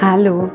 [0.00, 0.52] Hallo,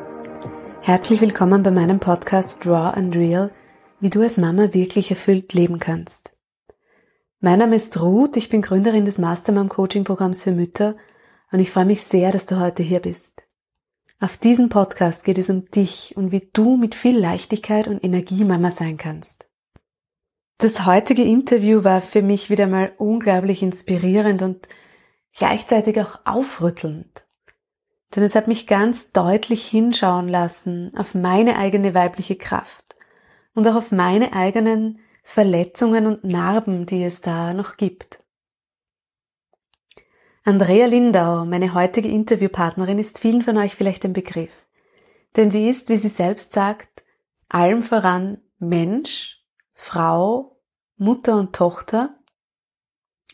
[0.79, 3.51] herzlich willkommen bei meinem Podcast Draw and Real,
[3.99, 6.31] wie du als Mama wirklich erfüllt leben kannst.
[7.41, 10.95] Mein Name ist Ruth, ich bin Gründerin des Mastermom Coaching Programms für Mütter
[11.51, 13.33] und ich freue mich sehr, dass du heute hier bist.
[14.21, 18.45] Auf diesem Podcast geht es um dich und wie du mit viel Leichtigkeit und Energie
[18.45, 19.49] Mama sein kannst.
[20.59, 24.69] Das heutige Interview war für mich wieder mal unglaublich inspirierend und
[25.35, 27.25] gleichzeitig auch aufrüttelnd.
[28.15, 32.95] Denn es hat mich ganz deutlich hinschauen lassen auf meine eigene weibliche Kraft
[33.55, 38.19] und auch auf meine eigenen Verletzungen und Narben, die es da noch gibt.
[40.43, 44.51] Andrea Lindau, meine heutige Interviewpartnerin, ist vielen von euch vielleicht ein Begriff.
[45.37, 47.03] Denn sie ist, wie sie selbst sagt,
[47.47, 49.41] allem voran Mensch,
[49.73, 50.59] Frau,
[50.97, 52.15] Mutter und Tochter,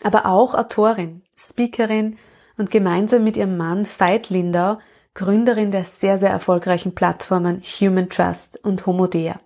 [0.04, 2.18] aber auch Autorin, Speakerin
[2.60, 4.78] und gemeinsam mit ihrem Mann Veit Lindau
[5.16, 9.40] Gründerin der sehr, sehr erfolgreichen Plattformen Human Trust und Homodea.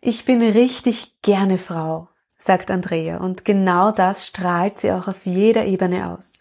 [0.00, 5.64] Ich bin richtig gerne Frau, sagt Andrea, und genau das strahlt sie auch auf jeder
[5.64, 6.32] Ebene aus.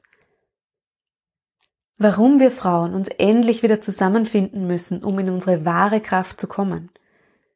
[1.97, 6.89] Warum wir Frauen uns endlich wieder zusammenfinden müssen, um in unsere wahre Kraft zu kommen,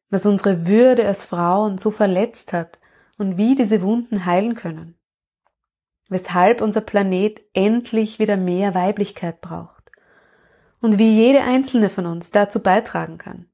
[0.08, 2.78] was unsere Würde als Frauen so verletzt hat
[3.18, 4.97] und wie diese Wunden heilen können
[6.08, 9.90] weshalb unser Planet endlich wieder mehr Weiblichkeit braucht
[10.80, 13.46] und wie jede einzelne von uns dazu beitragen kann.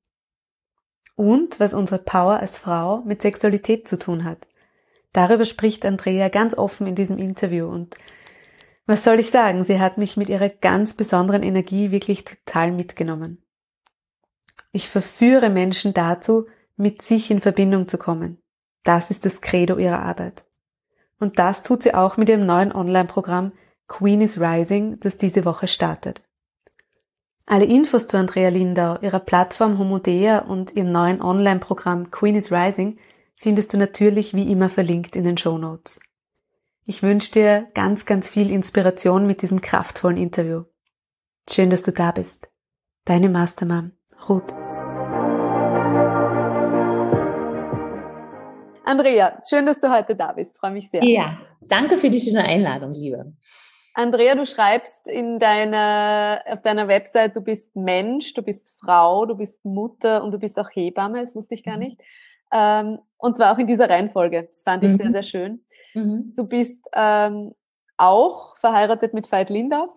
[1.17, 4.49] Und was unsere Power als Frau mit Sexualität zu tun hat.
[5.13, 7.95] Darüber spricht Andrea ganz offen in diesem Interview und
[8.87, 13.43] was soll ich sagen, sie hat mich mit ihrer ganz besonderen Energie wirklich total mitgenommen.
[14.73, 18.43] Ich verführe Menschen dazu, mit sich in Verbindung zu kommen.
[18.83, 20.45] Das ist das Credo ihrer Arbeit.
[21.19, 23.53] Und das tut sie auch mit ihrem neuen Online-Programm
[23.87, 26.23] Queen is Rising, das diese Woche startet.
[27.47, 32.99] Alle Infos zu Andrea Lindau, ihrer Plattform Homodea und ihrem neuen Online-Programm Queen is Rising
[33.37, 36.01] findest du natürlich wie immer verlinkt in den Show Notes.
[36.87, 40.65] Ich wünsche dir ganz, ganz viel Inspiration mit diesem kraftvollen Interview.
[41.49, 42.49] Schön, dass du da bist.
[43.05, 43.93] Deine Mastermom,
[44.29, 44.64] Ruth.
[48.85, 50.59] Andrea, schön, dass du heute da bist.
[50.59, 51.03] Freue mich sehr.
[51.05, 53.33] Ja, danke für die schöne Einladung, liebe.
[53.95, 59.37] Andrea, du schreibst in deiner, auf deiner Website, du bist Mensch, du bist Frau, du
[59.37, 61.83] bist Mutter und du bist auch Hebamme, das wusste ich gar mhm.
[61.83, 62.01] nicht.
[62.53, 64.45] Ähm, und zwar auch in dieser Reihenfolge.
[64.45, 64.97] Das fand ich mhm.
[64.97, 65.65] sehr, sehr schön.
[65.95, 66.33] Mhm.
[66.37, 67.55] Du bist ähm,
[67.97, 69.89] auch verheiratet mit Veit Lindau.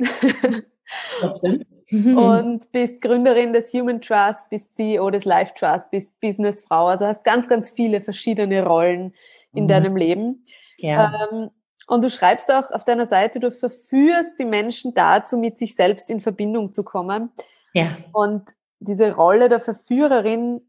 [1.21, 1.65] Das stimmt.
[1.91, 6.87] und bist Gründerin des Human Trust, bist CEO des Life Trust, bist Businessfrau.
[6.87, 9.13] Also hast ganz, ganz viele verschiedene Rollen
[9.53, 9.67] in mhm.
[9.67, 10.45] deinem Leben.
[10.77, 11.27] Ja.
[11.31, 11.49] Ähm,
[11.87, 16.11] und du schreibst auch auf deiner Seite, du verführst die Menschen dazu, mit sich selbst
[16.11, 17.31] in Verbindung zu kommen.
[17.73, 17.97] Ja.
[18.11, 18.49] Und
[18.79, 20.61] diese Rolle der Verführerin,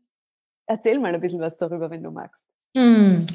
[0.67, 2.45] erzähl mal ein bisschen was darüber, wenn du magst.
[2.75, 3.27] Mhm.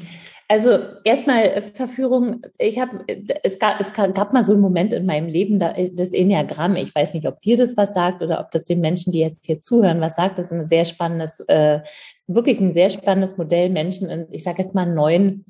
[0.46, 2.42] Also erstmal äh, Verführung.
[2.58, 3.04] Ich habe,
[3.42, 6.76] es gab, es gab mal so einen Moment in meinem Leben, da, äh, das Enneagramm.
[6.76, 9.46] Ich weiß nicht, ob dir das was sagt oder ob das den Menschen, die jetzt
[9.46, 10.38] hier zuhören, was sagt.
[10.38, 11.80] Das ist ein sehr spannendes, äh,
[12.16, 15.46] ist wirklich ein sehr spannendes Modell, Menschen in, ich sage jetzt mal neun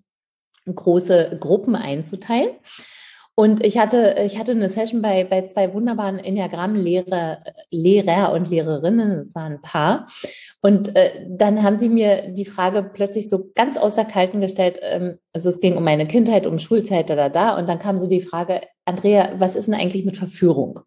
[0.72, 2.50] große Gruppen einzuteilen.
[3.36, 7.38] Und ich hatte, ich hatte eine Session bei, bei zwei wunderbaren Enneagramm-Lehrer
[7.70, 10.06] Lehrer und Lehrerinnen, das waren ein Paar.
[10.60, 15.18] Und äh, dann haben sie mir die Frage plötzlich so ganz außer Kalten gestellt, ähm,
[15.32, 17.58] also es ging um meine Kindheit, um Schulzeit, da, da, da.
[17.58, 20.80] Und dann kam so die Frage, Andrea, was ist denn eigentlich mit Verführung?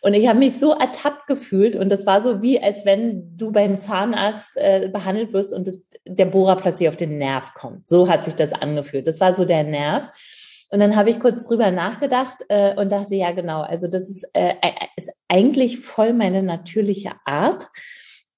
[0.00, 3.52] Und ich habe mich so ertappt gefühlt und das war so wie, als wenn du
[3.52, 7.86] beim Zahnarzt äh, behandelt wirst und das, der Bohrer plötzlich auf den Nerv kommt.
[7.86, 9.06] So hat sich das angefühlt.
[9.06, 10.10] Das war so der Nerv.
[10.68, 14.24] Und dann habe ich kurz drüber nachgedacht äh, und dachte, ja genau, also das ist,
[14.34, 17.68] äh, äh, ist eigentlich voll meine natürliche Art,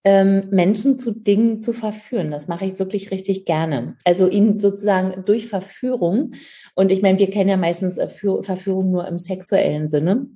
[0.04, 2.30] ähm, Menschen zu Dingen zu verführen.
[2.30, 3.96] Das mache ich wirklich richtig gerne.
[4.04, 6.32] Also ihnen sozusagen durch Verführung.
[6.74, 10.28] Und ich meine, wir kennen ja meistens äh, Verführung nur im sexuellen Sinne.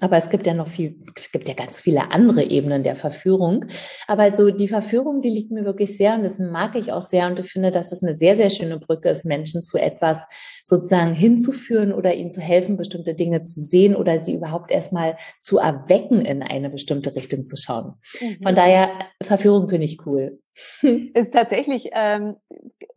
[0.00, 3.66] Aber es gibt ja noch viel, es gibt ja ganz viele andere Ebenen der Verführung.
[4.06, 7.26] Aber also die Verführung, die liegt mir wirklich sehr und das mag ich auch sehr.
[7.26, 10.26] Und ich finde, dass es eine sehr, sehr schöne Brücke ist, Menschen zu etwas
[10.64, 15.58] sozusagen hinzuführen oder ihnen zu helfen, bestimmte Dinge zu sehen oder sie überhaupt erstmal zu
[15.58, 17.94] erwecken, in eine bestimmte Richtung zu schauen.
[18.20, 18.42] Mhm.
[18.42, 18.90] Von daher,
[19.22, 20.38] Verführung finde ich cool.
[20.82, 22.36] Ist tatsächlich, ähm,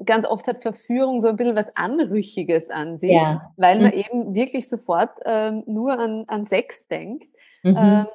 [0.06, 3.51] ganz oft hat Verführung so ein bisschen was Anrüchiges an sich, ja.
[3.57, 4.00] weil man mhm.
[4.00, 7.27] eben wirklich sofort ähm, nur an, an Sex denkt.
[7.63, 7.77] Mhm.
[7.77, 8.07] Ähm,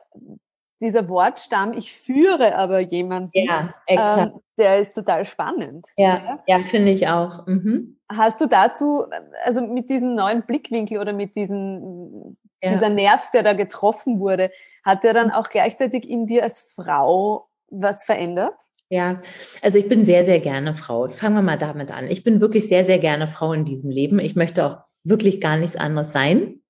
[0.81, 5.87] dieser Wortstamm, ich führe aber jemanden, ja, ähm, der ist total spannend.
[5.97, 7.47] Ja, ja, ja finde ich auch.
[7.47, 7.97] Mhm.
[8.11, 9.05] Hast du dazu,
[9.45, 12.73] also mit diesem neuen Blickwinkel oder mit diesem, ja.
[12.73, 14.51] dieser Nerv, der da getroffen wurde,
[14.85, 18.55] hat der dann auch gleichzeitig in dir als Frau was verändert?
[18.89, 19.21] Ja,
[19.63, 21.09] also ich bin sehr, sehr gerne Frau.
[21.09, 22.09] Fangen wir mal damit an.
[22.09, 24.21] Ich bin wirklich sehr, sehr gerne Frau in diesem Leben.
[24.21, 26.61] Ich möchte auch wirklich gar nichts anderes sein.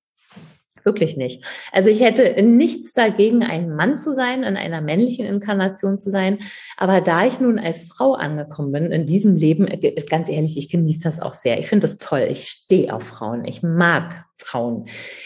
[0.83, 1.43] Wirklich nicht.
[1.73, 6.39] Also ich hätte nichts dagegen, ein Mann zu sein, in einer männlichen Inkarnation zu sein.
[6.77, 10.69] Aber da ich nun als Frau angekommen bin in diesem Leben, äh, ganz ehrlich, ich
[10.69, 11.59] genieße das auch sehr.
[11.59, 12.27] Ich finde das toll.
[12.31, 13.43] Ich stehe auf Frauen.
[13.43, 14.85] Ich mag Frauen.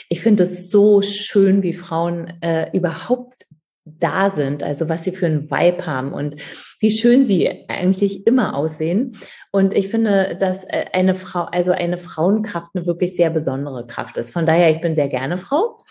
[0.09, 3.45] Ich finde es so schön, wie Frauen äh, überhaupt
[3.99, 6.35] da sind, also was sie für einen Vibe haben und
[6.79, 9.17] wie schön sie eigentlich immer aussehen.
[9.51, 14.17] Und ich finde, dass äh, eine Frau, also eine Frauenkraft eine wirklich sehr besondere Kraft
[14.17, 14.31] ist.
[14.31, 15.83] Von daher, ich bin sehr gerne Frau.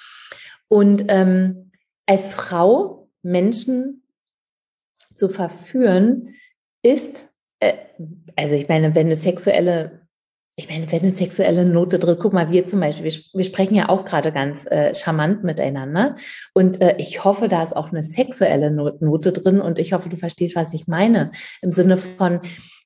[0.68, 1.70] Und ähm,
[2.06, 4.02] als Frau Menschen
[5.14, 6.34] zu verführen,
[6.82, 7.28] ist,
[7.60, 7.74] äh,
[8.36, 9.99] also ich meine, wenn eine sexuelle
[10.60, 13.76] ich meine, wenn eine sexuelle Note drin, guck mal, wir zum Beispiel, wir, wir sprechen
[13.76, 16.16] ja auch gerade ganz äh, charmant miteinander.
[16.52, 20.16] Und äh, ich hoffe, da ist auch eine sexuelle Note drin und ich hoffe, du
[20.16, 21.32] verstehst, was ich meine.
[21.62, 22.40] Im Sinne von,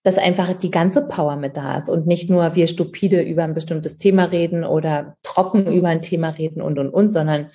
[0.04, 3.54] dass einfach die ganze Power mit da ist und nicht nur wir stupide über ein
[3.54, 7.48] bestimmtes Thema reden oder trocken über ein Thema reden und und und, sondern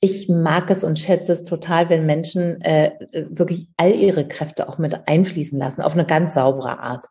[0.00, 2.90] ich mag es und schätze es total, wenn Menschen äh,
[3.30, 7.06] wirklich all ihre Kräfte auch mit einfließen lassen auf eine ganz saubere Art.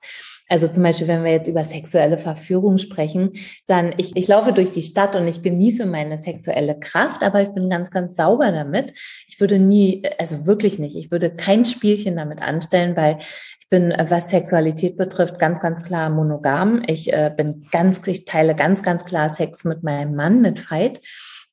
[0.51, 3.31] Also zum Beispiel, wenn wir jetzt über sexuelle Verführung sprechen,
[3.68, 7.53] dann ich, ich laufe durch die Stadt und ich genieße meine sexuelle Kraft, aber ich
[7.53, 8.92] bin ganz, ganz sauber damit.
[9.30, 13.15] Ich würde nie, also wirklich nicht, ich würde kein Spielchen damit anstellen, weil
[13.62, 16.83] ich bin, was Sexualität betrifft, ganz, ganz klar monogam.
[16.86, 21.00] Ich äh, bin ganz, ich teile ganz, ganz klar Sex mit meinem Mann, mit Veit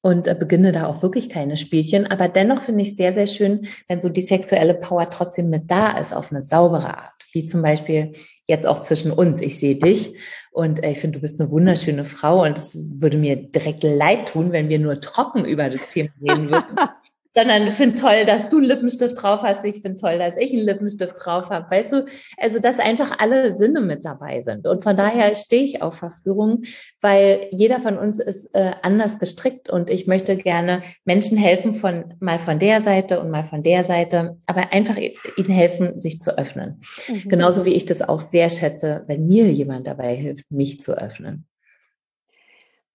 [0.00, 2.06] und äh, beginne da auch wirklich keine Spielchen.
[2.06, 5.98] Aber dennoch finde ich sehr, sehr schön, wenn so die sexuelle Power trotzdem mit da
[5.98, 7.24] ist auf eine saubere Art.
[7.32, 8.14] Wie zum Beispiel,
[8.48, 9.40] jetzt auch zwischen uns.
[9.40, 10.14] Ich sehe dich
[10.50, 14.28] und äh, ich finde, du bist eine wunderschöne Frau und es würde mir direkt leid
[14.28, 16.76] tun, wenn wir nur trocken über das Thema reden würden.
[17.38, 19.64] sondern finde toll, dass du einen Lippenstift drauf hast.
[19.64, 21.70] Ich finde toll, dass ich einen Lippenstift drauf habe.
[21.70, 22.05] Weißt du,
[22.37, 24.67] also dass einfach alle Sinne mit dabei sind.
[24.67, 26.62] Und von daher stehe ich auf Verführung,
[27.00, 32.14] weil jeder von uns ist äh, anders gestrickt und ich möchte gerne Menschen helfen von
[32.19, 36.37] mal von der Seite und mal von der Seite, aber einfach ihnen helfen, sich zu
[36.37, 36.81] öffnen.
[37.06, 37.29] Mhm.
[37.29, 41.47] Genauso wie ich das auch sehr schätze, wenn mir jemand dabei hilft, mich zu öffnen.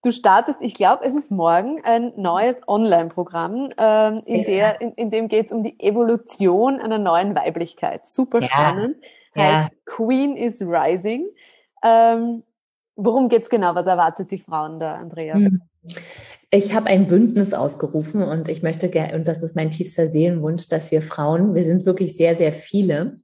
[0.04, 4.46] Du startest, ich glaube, es ist morgen ein neues Online-Programm, ähm, in, ja.
[4.46, 8.06] der, in, in dem geht es um die Evolution einer neuen Weiblichkeit.
[8.06, 8.48] Super ja.
[8.48, 8.96] spannend.
[9.34, 9.64] Ja.
[9.64, 11.26] Heißt Queen is Rising.
[11.82, 12.42] Ähm,
[12.96, 13.74] worum geht's genau?
[13.74, 15.34] Was erwartet die Frauen da, Andrea?
[15.34, 15.62] Hm.
[16.50, 20.68] Ich habe ein Bündnis ausgerufen und ich möchte gerne, und das ist mein tiefster Seelenwunsch,
[20.68, 23.20] dass wir Frauen, wir sind wirklich sehr, sehr viele.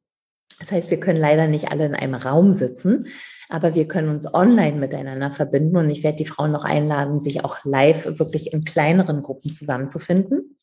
[0.60, 3.06] Das heißt, wir können leider nicht alle in einem Raum sitzen
[3.50, 7.44] aber wir können uns online miteinander verbinden und ich werde die Frauen noch einladen, sich
[7.44, 10.56] auch live wirklich in kleineren Gruppen zusammenzufinden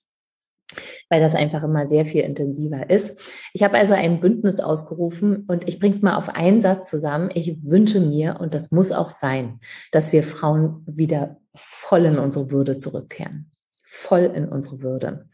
[1.09, 3.17] weil das einfach immer sehr viel intensiver ist.
[3.53, 7.29] Ich habe also ein Bündnis ausgerufen und ich bringe es mal auf einen Satz zusammen.
[7.33, 9.61] Ich wünsche mir, und das muss auch sein,
[9.93, 13.49] dass wir Frauen wieder voll in unsere Würde zurückkehren.
[13.85, 15.29] Voll in unsere Würde.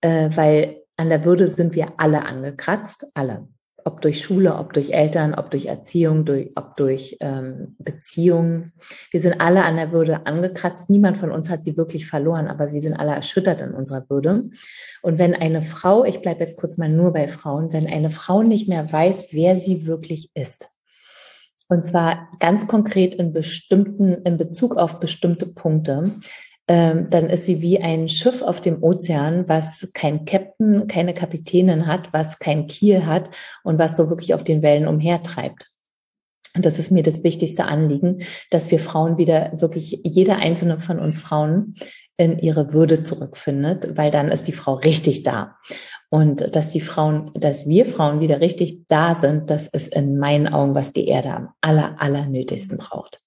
[0.00, 3.46] Äh, weil an der Würde sind wir alle angekratzt, alle
[3.84, 8.72] ob durch Schule, ob durch Eltern, ob durch Erziehung, durch, ob durch ähm, Beziehungen.
[9.10, 10.88] Wir sind alle an der Würde angekratzt.
[10.88, 14.50] Niemand von uns hat sie wirklich verloren, aber wir sind alle erschüttert in unserer Würde.
[15.02, 18.42] Und wenn eine Frau, ich bleibe jetzt kurz mal nur bei Frauen, wenn eine Frau
[18.42, 20.68] nicht mehr weiß, wer sie wirklich ist,
[21.68, 26.12] und zwar ganz konkret in bestimmten, in Bezug auf bestimmte Punkte,
[26.66, 31.86] ähm, dann ist sie wie ein Schiff auf dem Ozean, was kein Captain, keine Kapitänin
[31.86, 33.30] hat, was kein Kiel hat
[33.64, 35.66] und was so wirklich auf den Wellen umhertreibt.
[36.56, 41.00] Und das ist mir das wichtigste Anliegen, dass wir Frauen wieder wirklich, jede einzelne von
[41.00, 41.74] uns Frauen
[42.16, 45.56] in ihre Würde zurückfindet, weil dann ist die Frau richtig da.
[46.14, 50.46] Und dass die Frauen, dass wir Frauen wieder richtig da sind, das ist in meinen
[50.46, 53.20] Augen, was die Erde am aller, aller nötigsten braucht.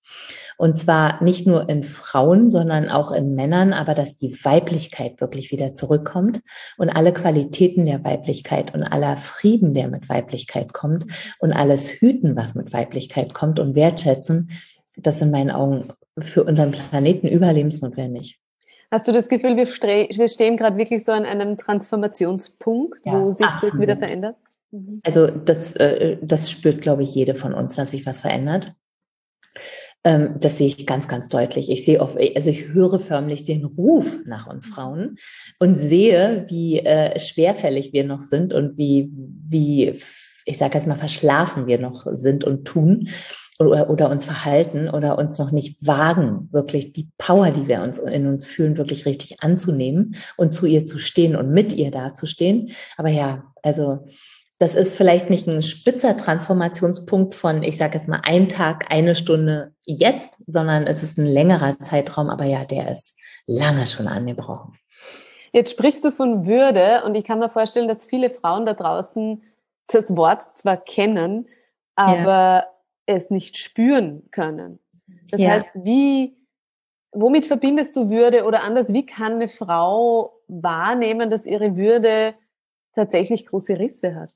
[0.57, 5.51] Und zwar nicht nur in Frauen, sondern auch in Männern, aber dass die Weiblichkeit wirklich
[5.51, 6.39] wieder zurückkommt
[6.77, 11.07] und alle Qualitäten der Weiblichkeit und aller Frieden, der mit Weiblichkeit kommt
[11.39, 14.51] und alles Hüten, was mit Weiblichkeit kommt und wertschätzen,
[14.95, 15.89] das in meinen Augen
[16.19, 18.39] für unseren Planeten überlebensnotwendig.
[18.91, 23.31] Hast du das Gefühl, wir, wir stehen gerade wirklich so an einem Transformationspunkt, ja, wo
[23.31, 23.73] sich absolut.
[23.73, 24.37] das wieder verändert?
[24.71, 24.99] Mhm.
[25.03, 28.73] Also das, äh, das spürt, glaube ich, jede von uns, dass sich was verändert.
[30.03, 31.69] Ähm, das sehe ich ganz, ganz deutlich.
[31.69, 35.17] Ich sehe oft, also ich höre förmlich den Ruf nach uns Frauen
[35.59, 39.99] und sehe, wie äh, schwerfällig wir noch sind und wie, wie
[40.47, 43.09] ich sage jetzt mal, verschlafen wir noch sind und tun
[43.59, 47.97] oder, oder uns verhalten oder uns noch nicht wagen, wirklich die Power, die wir uns
[47.97, 52.71] in uns fühlen, wirklich richtig anzunehmen und zu ihr zu stehen und mit ihr dazustehen.
[52.95, 54.05] Aber ja, also
[54.57, 59.15] das ist vielleicht nicht ein spitzer Transformationspunkt von, ich sage jetzt mal, ein Tag, eine
[59.15, 64.73] Stunde jetzt, sondern es ist ein längerer Zeitraum, aber ja, der ist lange schon angebrochen.
[65.51, 69.43] Jetzt sprichst du von Würde und ich kann mir vorstellen, dass viele Frauen da draußen
[69.87, 71.47] das Wort zwar kennen,
[71.95, 72.67] aber ja.
[73.05, 74.79] es nicht spüren können.
[75.29, 75.51] Das ja.
[75.51, 76.37] heißt, wie,
[77.11, 82.35] womit verbindest du Würde oder anders, wie kann eine Frau wahrnehmen, dass ihre Würde
[82.93, 84.33] tatsächlich große Risse hat?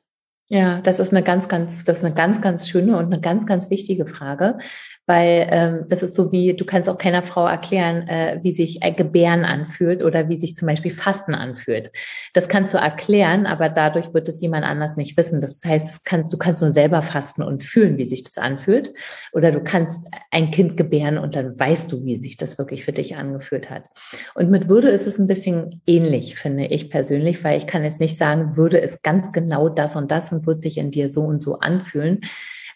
[0.54, 3.46] Ja, das ist eine ganz, ganz, das ist eine ganz, ganz schöne und eine ganz,
[3.46, 4.58] ganz wichtige Frage,
[5.06, 8.84] weil ähm, das ist so wie, du kannst auch keiner Frau erklären, äh, wie sich
[8.84, 11.94] ein Gebären anfühlt oder wie sich zum Beispiel Fasten anfühlt.
[12.34, 15.40] Das kannst du erklären, aber dadurch wird es jemand anders nicht wissen.
[15.40, 18.94] Das heißt, das kannst, du kannst nur selber fasten und fühlen, wie sich das anfühlt.
[19.32, 22.92] Oder du kannst ein Kind gebären und dann weißt du, wie sich das wirklich für
[22.92, 23.84] dich angefühlt hat.
[24.36, 28.02] Und mit Würde ist es ein bisschen ähnlich, finde ich persönlich, weil ich kann jetzt
[28.02, 31.22] nicht sagen, Würde ist ganz genau das und das und wird sich in dir so
[31.22, 32.22] und so anfühlen.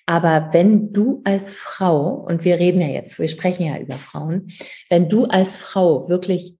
[0.05, 4.49] Aber wenn du als Frau, und wir reden ja jetzt, wir sprechen ja über Frauen,
[4.89, 6.55] wenn du als Frau wirklich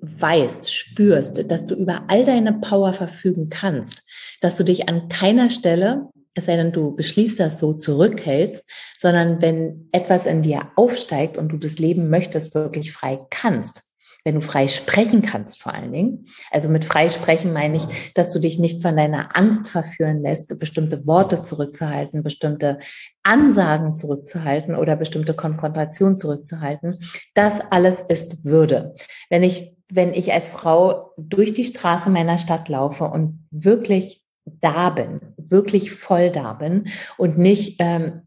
[0.00, 4.04] weißt, spürst, dass du über all deine Power verfügen kannst,
[4.40, 9.42] dass du dich an keiner Stelle, es sei denn, du beschließt das so, zurückhältst, sondern
[9.42, 13.82] wenn etwas in dir aufsteigt und du das Leben möchtest, wirklich frei kannst,
[14.24, 16.26] wenn du frei sprechen kannst vor allen Dingen.
[16.50, 20.58] Also mit frei sprechen meine ich, dass du dich nicht von deiner Angst verführen lässt,
[20.58, 22.78] bestimmte Worte zurückzuhalten, bestimmte
[23.22, 26.98] Ansagen zurückzuhalten oder bestimmte Konfrontationen zurückzuhalten.
[27.34, 28.94] Das alles ist Würde.
[29.28, 34.90] Wenn ich, wenn ich als Frau durch die Straße meiner Stadt laufe und wirklich da
[34.90, 38.22] bin, wirklich voll da bin und nicht ähm,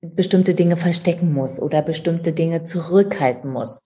[0.00, 3.84] bestimmte Dinge verstecken muss oder bestimmte Dinge zurückhalten muss,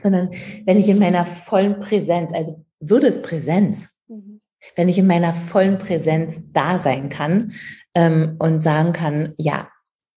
[0.00, 0.30] sondern
[0.64, 4.40] wenn ich in meiner vollen Präsenz, also würde es Präsenz, mhm.
[4.76, 7.52] wenn ich in meiner vollen Präsenz da sein kann
[7.94, 9.68] ähm, und sagen kann, ja,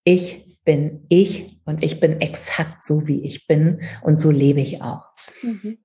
[0.04, 4.82] ich bin ich und ich bin exakt so, wie ich bin und so lebe ich
[4.82, 5.04] auch.
[5.42, 5.80] Mhm.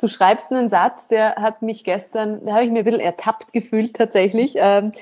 [0.00, 3.52] Du schreibst einen Satz, der hat mich gestern, da habe ich mir ein bisschen ertappt
[3.52, 4.54] gefühlt tatsächlich.
[4.56, 4.92] Ähm,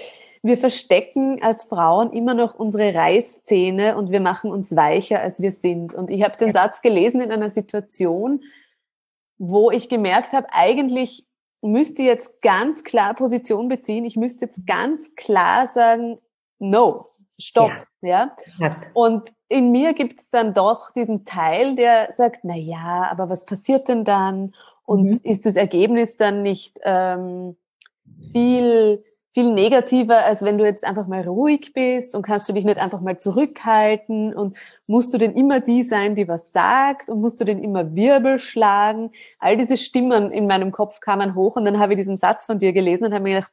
[0.43, 5.53] wir verstecken als Frauen immer noch unsere Reißzähne und wir machen uns weicher, als wir
[5.53, 5.95] sind.
[5.95, 8.43] Und ich habe den Satz gelesen in einer Situation,
[9.39, 11.27] wo ich gemerkt habe, eigentlich
[11.61, 14.05] müsste jetzt ganz klar Position beziehen.
[14.05, 16.19] Ich müsste jetzt ganz klar sagen,
[16.59, 17.07] no,
[17.39, 17.73] stopp.
[18.01, 18.31] Ja.
[18.59, 18.77] ja?
[18.95, 23.47] Und in mir gibt es dann doch diesen Teil, der sagt, na ja, aber was
[23.47, 24.55] passiert denn dann?
[24.85, 25.21] Und mhm.
[25.23, 27.57] ist das Ergebnis dann nicht ähm,
[28.33, 29.05] viel
[29.35, 32.79] viel negativer, als wenn du jetzt einfach mal ruhig bist und kannst du dich nicht
[32.79, 34.57] einfach mal zurückhalten und
[34.87, 38.39] musst du denn immer die sein, die was sagt und musst du denn immer Wirbel
[38.39, 39.11] schlagen.
[39.39, 42.59] All diese Stimmen in meinem Kopf kamen hoch und dann habe ich diesen Satz von
[42.59, 43.53] dir gelesen und habe mir gedacht,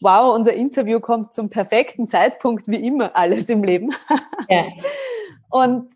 [0.00, 3.94] wow, unser Interview kommt zum perfekten Zeitpunkt, wie immer alles im Leben.
[4.50, 4.66] Ja.
[5.50, 5.94] Und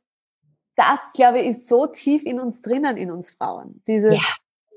[0.74, 3.82] das, glaube ich, ist so tief in uns drinnen, in uns Frauen.
[3.86, 4.22] Dieses, ja.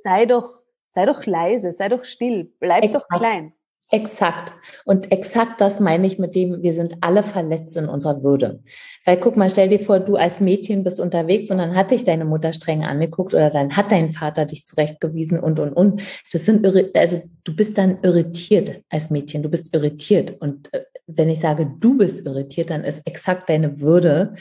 [0.03, 0.61] sei doch,
[0.93, 3.53] sei doch leise, sei doch still, bleib ich doch klein.
[3.93, 4.53] Exakt.
[4.85, 8.63] Und exakt das meine ich mit dem, wir sind alle verletzt in unserer Würde.
[9.03, 12.05] Weil guck mal, stell dir vor, du als Mädchen bist unterwegs und dann hat dich
[12.05, 16.01] deine Mutter streng angeguckt oder dann hat dein Vater dich zurechtgewiesen und, und, und.
[16.31, 19.43] Das sind, also du bist dann irritiert als Mädchen.
[19.43, 20.39] Du bist irritiert.
[20.39, 24.35] Und äh, wenn ich sage, du bist irritiert, dann ist exakt deine Würde,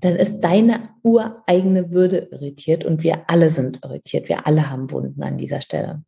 [0.00, 4.28] dann ist deine ureigene Würde irritiert und wir alle sind irritiert.
[4.28, 6.02] Wir alle haben Wunden an dieser Stelle.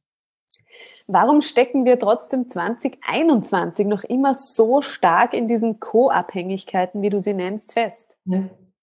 [1.07, 7.35] Warum stecken wir trotzdem 2021 noch immer so stark in diesen Co-Abhängigkeiten, wie du sie
[7.35, 8.17] nennst, fest?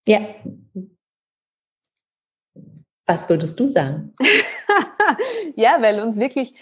[0.07, 0.21] Ja.
[3.05, 4.13] Was würdest du sagen?
[5.55, 6.53] ja, weil uns wirklich,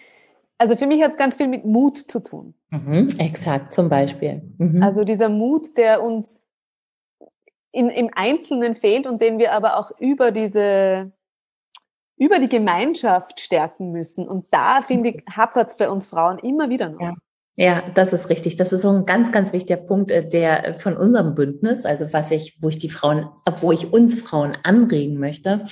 [0.58, 2.54] also für mich hat es ganz viel mit Mut zu tun.
[2.70, 4.42] Mhm, exakt, zum Beispiel.
[4.58, 4.82] Mhm.
[4.82, 6.46] Also dieser Mut, der uns
[7.72, 11.12] in, im Einzelnen fehlt und den wir aber auch über diese
[12.18, 14.28] über die Gemeinschaft stärken müssen.
[14.28, 17.02] Und da, finde ich, hapert es bei uns Frauen immer wieder noch.
[17.02, 17.14] Ja.
[17.60, 18.58] Ja, das ist richtig.
[18.58, 22.30] Das ist so ein ganz, ganz wichtiger Punkt, äh, der von unserem Bündnis, also was
[22.30, 23.30] ich, wo ich die Frauen,
[23.62, 25.66] wo ich uns Frauen anregen möchte,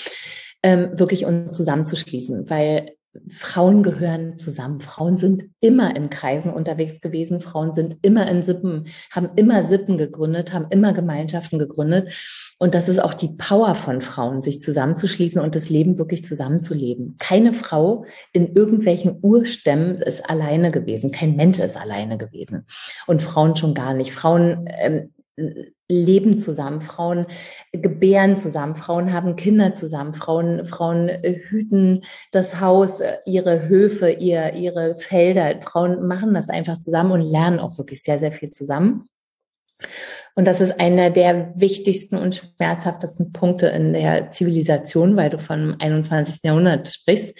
[0.63, 2.95] ähm, wirklich uns zusammenzuschließen, weil
[3.29, 4.81] Frauen gehören zusammen.
[4.81, 7.41] Frauen sind immer in Kreisen unterwegs gewesen.
[7.41, 12.13] Frauen sind immer in Sippen, haben immer Sippen gegründet, haben immer Gemeinschaften gegründet.
[12.57, 17.15] Und das ist auch die Power von Frauen, sich zusammenzuschließen und das Leben wirklich zusammenzuleben.
[17.19, 21.11] Keine Frau in irgendwelchen Urstämmen ist alleine gewesen.
[21.11, 22.65] Kein Mensch ist alleine gewesen.
[23.07, 24.11] Und Frauen schon gar nicht.
[24.11, 25.11] Frauen ähm,
[25.87, 27.25] leben zusammen, Frauen
[27.71, 34.09] gebären zusammen, Frauen haben Kinder zusammen, Frauen, Frauen äh, hüten das Haus, äh, ihre Höfe,
[34.09, 35.61] ihr, ihre Felder.
[35.61, 39.07] Frauen machen das einfach zusammen und lernen auch wirklich sehr, sehr viel zusammen.
[40.35, 45.75] Und das ist einer der wichtigsten und schmerzhaftesten Punkte in der Zivilisation, weil du vom
[45.79, 46.43] 21.
[46.43, 47.37] Jahrhundert sprichst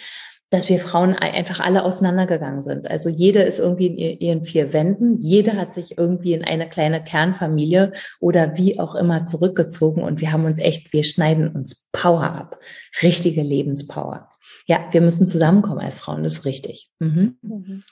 [0.50, 2.88] dass wir Frauen einfach alle auseinandergegangen sind.
[2.88, 7.02] Also jede ist irgendwie in ihren vier Wänden, jede hat sich irgendwie in eine kleine
[7.02, 12.22] Kernfamilie oder wie auch immer zurückgezogen und wir haben uns echt, wir schneiden uns Power
[12.22, 12.60] ab,
[13.02, 14.30] richtige Lebenspower.
[14.66, 16.90] Ja, wir müssen zusammenkommen als Frauen, das ist richtig.
[17.00, 17.38] Mhm.
[17.42, 17.82] mhm.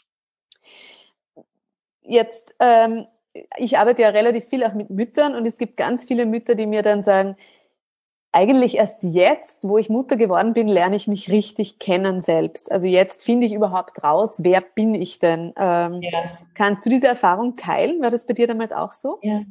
[2.07, 3.07] Jetzt, ähm,
[3.57, 6.67] ich arbeite ja relativ viel auch mit Müttern und es gibt ganz viele Mütter, die
[6.67, 7.37] mir dann sagen,
[8.35, 12.71] eigentlich erst jetzt, wo ich Mutter geworden bin, lerne ich mich richtig kennen selbst.
[12.71, 15.53] Also jetzt finde ich überhaupt raus, wer bin ich denn?
[15.57, 16.11] Ähm, ja.
[16.55, 18.03] Kannst du diese Erfahrung teilen?
[18.03, 19.19] War das bei dir damals auch so?
[19.23, 19.43] Ja,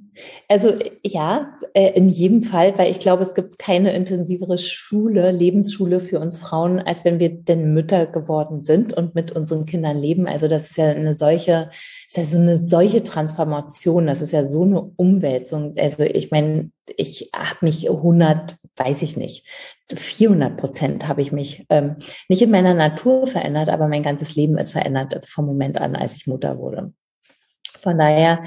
[0.49, 6.01] also ja, äh, in jedem Fall, weil ich glaube, es gibt keine intensivere Schule, Lebensschule
[6.01, 10.27] für uns Frauen, als wenn wir denn Mütter geworden sind und mit unseren Kindern leben.
[10.27, 11.69] Also das ist ja eine solche,
[12.05, 14.07] ist ja so eine solche Transformation.
[14.07, 15.75] Das ist ja so eine Umwälzung.
[15.77, 19.45] Also ich meine, ich habe mich 100, weiß ich nicht,
[19.93, 21.97] 400 Prozent habe ich mich ähm,
[22.29, 26.15] nicht in meiner Natur verändert, aber mein ganzes Leben ist verändert vom Moment an, als
[26.15, 26.93] ich Mutter wurde.
[27.79, 28.43] Von daher,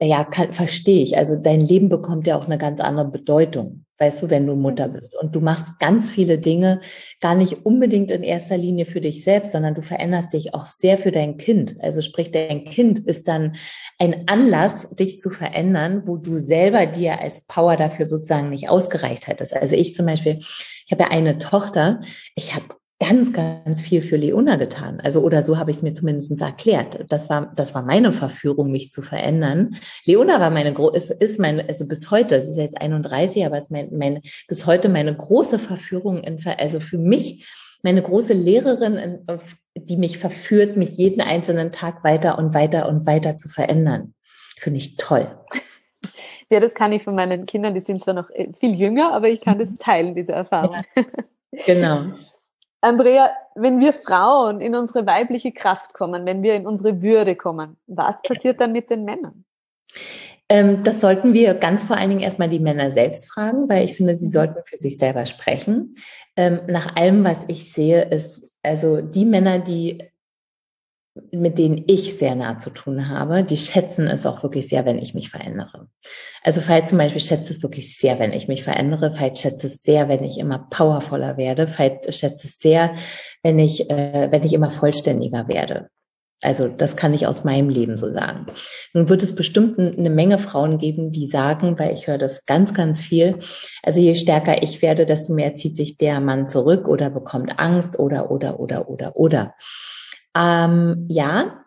[0.00, 1.16] ja, kann, verstehe ich.
[1.16, 4.88] Also dein Leben bekommt ja auch eine ganz andere Bedeutung weißt du, wenn du Mutter
[4.88, 4.92] mhm.
[4.92, 5.16] bist.
[5.20, 6.80] Und du machst ganz viele Dinge
[7.20, 10.96] gar nicht unbedingt in erster Linie für dich selbst, sondern du veränderst dich auch sehr
[10.96, 11.76] für dein Kind.
[11.80, 13.56] Also sprich, dein Kind ist dann
[13.98, 19.26] ein Anlass, dich zu verändern, wo du selber dir als Power dafür sozusagen nicht ausgereicht
[19.26, 19.54] hättest.
[19.54, 22.00] Also ich zum Beispiel, ich habe ja eine Tochter,
[22.34, 25.00] ich habe ganz, ganz viel für Leona getan.
[25.00, 27.06] Also, oder so habe ich es mir zumindest erklärt.
[27.08, 29.76] Das war, das war meine Verführung, mich zu verändern.
[30.04, 33.64] Leona war meine, ist, ist meine, also bis heute, es ist jetzt 31, aber es
[33.64, 37.48] ist mein, meine, bis heute meine große Verführung, in, also für mich,
[37.82, 39.26] meine große Lehrerin,
[39.74, 44.14] die mich verführt, mich jeden einzelnen Tag weiter und weiter und weiter zu verändern.
[44.58, 45.26] Finde ich toll.
[46.50, 49.28] Ja, das kann ich von meinen Kindern, die sind zwar noch äh, viel jünger, aber
[49.28, 50.82] ich kann das teilen, diese Erfahrung.
[50.94, 51.04] Ja,
[51.64, 52.02] genau.
[52.80, 57.76] Andrea, wenn wir Frauen in unsere weibliche Kraft kommen, wenn wir in unsere Würde kommen,
[57.86, 59.44] was passiert dann mit den Männern?
[60.48, 63.94] Ähm, das sollten wir ganz vor allen Dingen erstmal die Männer selbst fragen, weil ich
[63.94, 64.30] finde, sie mhm.
[64.30, 65.94] sollten für sich selber sprechen.
[66.36, 70.10] Ähm, nach allem, was ich sehe, ist also die Männer, die
[71.32, 74.98] mit denen ich sehr nah zu tun habe, die schätzen es auch wirklich sehr, wenn
[74.98, 75.88] ich mich verändere.
[76.42, 79.18] Also Veit zum Beispiel schätzt es wirklich sehr, wenn ich mich verändere.
[79.18, 81.66] Veit schätzt es sehr, wenn ich immer powervoller werde.
[81.78, 82.94] Veit schätzt es sehr,
[83.42, 85.90] wenn ich, äh, wenn ich immer vollständiger werde.
[86.42, 88.46] Also das kann ich aus meinem Leben so sagen.
[88.94, 92.72] Nun wird es bestimmt eine Menge Frauen geben, die sagen, weil ich höre das ganz,
[92.72, 93.38] ganz viel,
[93.82, 97.98] also je stärker ich werde, desto mehr zieht sich der Mann zurück oder bekommt Angst
[97.98, 99.54] oder, oder, oder, oder, oder.
[100.36, 101.64] Ähm, ja,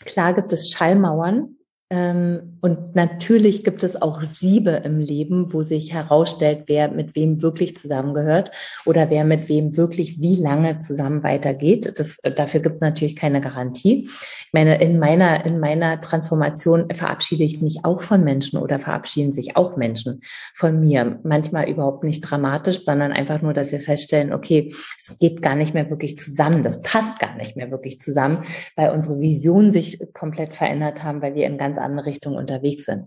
[0.00, 1.56] klar gibt es Schallmauern,
[1.90, 7.42] ähm, und natürlich gibt es auch Siebe im Leben, wo sich herausstellt, wer mit wem
[7.42, 8.52] wirklich zusammengehört
[8.84, 11.94] oder wer mit wem wirklich wie lange zusammen weitergeht.
[11.96, 14.04] Das, dafür gibt es natürlich keine Garantie.
[14.04, 19.32] Ich meine, in meiner, in meiner Transformation verabschiede ich mich auch von Menschen oder verabschieden
[19.32, 20.20] sich auch Menschen
[20.54, 21.18] von mir.
[21.24, 25.74] Manchmal überhaupt nicht dramatisch, sondern einfach nur, dass wir feststellen, okay, es geht gar nicht
[25.74, 26.62] mehr wirklich zusammen.
[26.62, 28.44] Das passt gar nicht mehr wirklich zusammen,
[28.76, 33.06] weil unsere Visionen sich komplett verändert haben, weil wir in ganz andere Richtung unterwegs sind.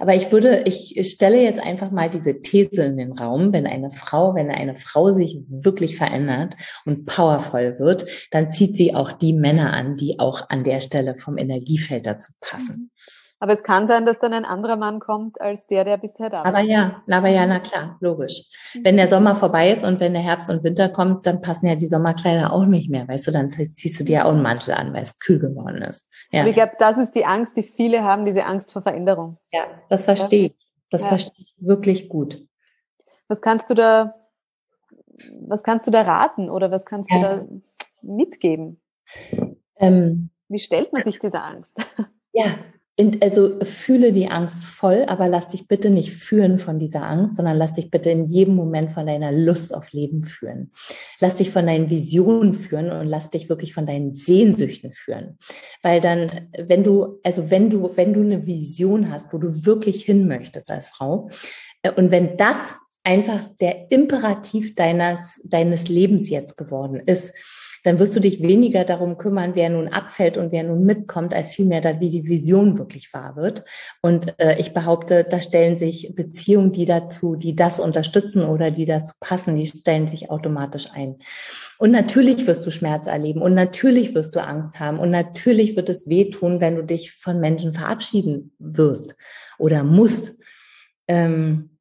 [0.00, 3.90] Aber ich würde, ich stelle jetzt einfach mal diese These in den Raum, wenn eine
[3.90, 9.32] Frau, wenn eine Frau sich wirklich verändert und powervoll wird, dann zieht sie auch die
[9.32, 12.92] Männer an, die auch an der Stelle vom Energiefeld dazu passen.
[13.40, 16.38] Aber es kann sein, dass dann ein anderer Mann kommt als der, der bisher da
[16.38, 16.46] war.
[16.46, 18.42] Aber ja, aber ja, na klar, logisch.
[18.82, 21.76] Wenn der Sommer vorbei ist und wenn der Herbst und Winter kommt, dann passen ja
[21.76, 24.92] die Sommerkleider auch nicht mehr, weißt du, dann ziehst du dir auch einen Mantel an,
[24.92, 26.12] weil es kühl geworden ist.
[26.32, 26.44] Ja.
[26.46, 29.38] ich glaube, das ist die Angst, die viele haben, diese Angst vor Veränderung.
[29.52, 30.56] Ja, das verstehe ich.
[30.90, 31.08] Das ja.
[31.08, 32.44] verstehe ich wirklich gut.
[33.28, 34.14] Was kannst du da,
[35.46, 37.18] was kannst du da raten oder was kannst ja.
[37.18, 37.46] du da
[38.02, 38.80] mitgeben?
[39.76, 41.78] Ähm, Wie stellt man sich diese Angst?
[42.32, 42.44] Ja,
[43.20, 47.56] also fühle die Angst voll, aber lass dich bitte nicht führen von dieser Angst, sondern
[47.56, 50.72] lass dich bitte in jedem Moment von deiner Lust auf Leben führen.
[51.20, 55.38] Lass dich von deinen Visionen führen und lass dich wirklich von deinen Sehnsüchten führen.
[55.82, 60.02] Weil dann, wenn du, also wenn du, wenn du eine Vision hast, wo du wirklich
[60.04, 61.30] hin möchtest als Frau,
[61.82, 67.32] äh, und wenn das einfach der Imperativ deines, deines Lebens jetzt geworden ist,
[67.88, 71.52] dann wirst du dich weniger darum kümmern, wer nun abfällt und wer nun mitkommt, als
[71.52, 73.64] vielmehr, wie die Vision wirklich wahr wird.
[74.02, 78.84] Und äh, ich behaupte, da stellen sich Beziehungen, die dazu, die das unterstützen oder die
[78.84, 81.16] dazu passen, die stellen sich automatisch ein.
[81.78, 85.88] Und natürlich wirst du Schmerz erleben und natürlich wirst du Angst haben und natürlich wird
[85.88, 89.16] es wehtun, wenn du dich von Menschen verabschieden wirst
[89.58, 90.42] oder musst.
[91.06, 91.78] Ähm,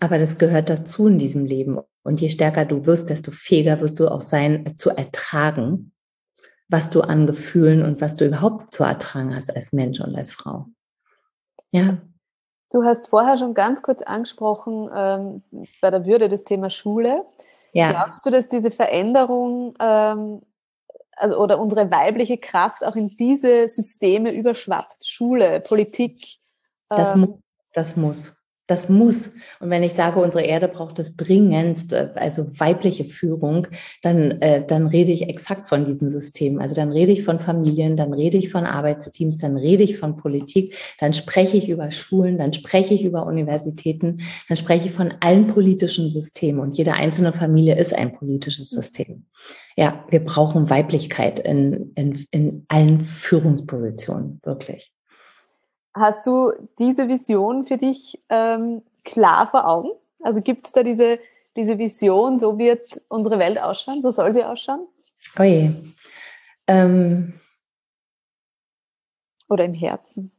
[0.00, 1.78] aber das gehört dazu in diesem Leben.
[2.06, 5.90] Und je stärker du wirst, desto fähiger wirst du auch sein, zu ertragen,
[6.68, 10.32] was du an Gefühlen und was du überhaupt zu ertragen hast als Mensch und als
[10.32, 10.66] Frau.
[11.72, 11.98] Ja.
[12.70, 15.42] Du hast vorher schon ganz kurz angesprochen ähm,
[15.80, 17.24] bei der Würde das Thema Schule.
[17.72, 17.90] Ja.
[17.90, 20.42] Glaubst du, dass diese Veränderung ähm,
[21.16, 25.04] also oder unsere weibliche Kraft auch in diese Systeme überschwappt?
[25.04, 26.38] Schule, Politik.
[26.88, 27.38] Das, ähm, mu
[27.74, 28.35] das muss.
[28.66, 29.32] Das muss.
[29.60, 33.68] Und wenn ich sage, unsere Erde braucht es dringendst, also weibliche Führung,
[34.02, 36.58] dann, äh, dann rede ich exakt von diesem System.
[36.58, 40.16] Also dann rede ich von Familien, dann rede ich von Arbeitsteams, dann rede ich von
[40.16, 45.14] Politik, dann spreche ich über Schulen, dann spreche ich über Universitäten, dann spreche ich von
[45.20, 46.60] allen politischen Systemen.
[46.60, 49.26] Und jede einzelne Familie ist ein politisches System.
[49.76, 54.95] Ja, wir brauchen Weiblichkeit in, in, in allen Führungspositionen, wirklich.
[55.96, 59.90] Hast du diese Vision für dich ähm, klar vor Augen?
[60.20, 61.18] Also gibt es da diese,
[61.56, 64.86] diese Vision, so wird unsere Welt ausschauen, so soll sie ausschauen?
[65.38, 65.74] Oje.
[66.66, 67.40] Ähm.
[69.48, 70.32] Oder im Herzen?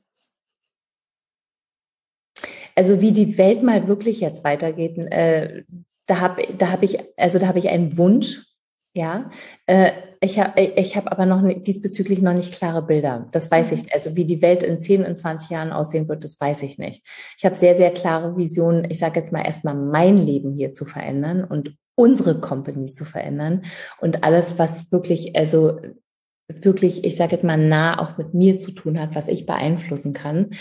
[2.75, 5.63] Also wie die Welt mal wirklich jetzt weitergeht, äh,
[6.05, 8.45] da habe da hab ich, also da habe ich einen Wunsch,
[8.97, 9.29] ja,
[9.67, 13.27] äh, ich habe ich hab aber noch nicht, diesbezüglich noch nicht klare Bilder.
[13.31, 13.83] Das weiß ich.
[13.83, 13.89] Mhm.
[13.93, 17.03] Also wie die Welt in 10 und 20 Jahren aussehen wird, das weiß ich nicht.
[17.38, 18.89] Ich habe sehr, sehr klare Visionen.
[18.89, 23.62] Ich sage jetzt mal erstmal mein Leben hier zu verändern und unsere Company zu verändern
[24.01, 25.79] und alles, was wirklich, also
[26.47, 30.13] wirklich, ich sage jetzt mal, nah auch mit mir zu tun hat, was ich beeinflussen
[30.13, 30.51] kann.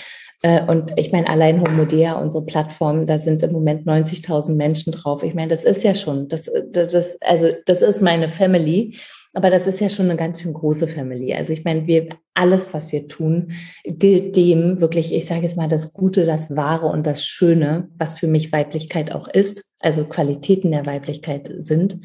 [0.43, 5.23] Äh, und ich meine, allein Homodea, unsere Plattform, da sind im Moment 90.000 Menschen drauf.
[5.23, 8.97] Ich meine, das ist ja schon, das, das, also das ist meine Family.
[9.35, 11.35] Aber das ist ja schon eine ganz schön große Family.
[11.35, 13.53] Also ich meine, wir, alles, was wir tun,
[13.85, 18.19] gilt dem wirklich, ich sage jetzt mal, das Gute, das Wahre und das Schöne, was
[18.19, 21.99] für mich Weiblichkeit auch ist, also Qualitäten der Weiblichkeit sind.